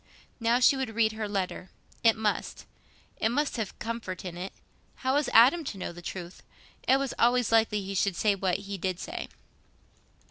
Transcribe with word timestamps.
Now 0.39 0.59
she 0.59 0.75
would 0.75 0.95
read 0.95 1.11
her 1.11 1.29
letter. 1.29 1.69
It 2.03 2.15
must—it 2.15 3.29
must 3.29 3.57
have 3.57 3.77
comfort 3.77 4.25
in 4.25 4.35
it. 4.35 4.51
How 4.95 5.13
was 5.13 5.29
Adam 5.29 5.63
to 5.65 5.77
know 5.77 5.91
the 5.91 6.01
truth? 6.01 6.41
It 6.87 6.97
was 6.97 7.13
always 7.19 7.51
likely 7.51 7.83
he 7.83 7.93
should 7.93 8.15
say 8.15 8.33
what 8.33 8.57
he 8.65 8.79
did 8.79 8.99
say. 8.99 9.27